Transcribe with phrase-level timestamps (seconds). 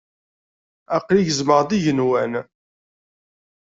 [0.95, 2.33] Aqli gezmeɣ-d igenwan.